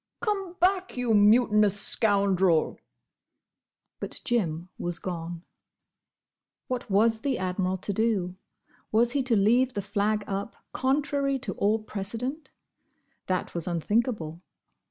"Come 0.19 0.53
back! 0.53 0.97
you 0.97 1.13
mutinous 1.13 1.79
scoundrel!" 1.79 2.79
But 3.99 4.19
Jim 4.23 4.69
was 4.79 4.97
gone. 4.97 5.43
What 6.67 6.89
was 6.89 7.19
the 7.21 7.37
Admiral 7.37 7.77
to 7.77 7.93
do? 7.93 8.35
Was 8.91 9.11
he 9.11 9.21
to 9.21 9.35
leave 9.35 9.73
the 9.73 9.81
flag 9.83 10.23
up, 10.25 10.55
contrary 10.73 11.37
to 11.37 11.53
all 11.53 11.77
precedent? 11.77 12.49
That 13.27 13.53
was 13.53 13.67
unthinkable. 13.67 14.39